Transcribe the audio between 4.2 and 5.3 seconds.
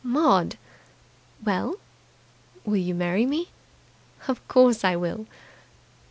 "Of course I will."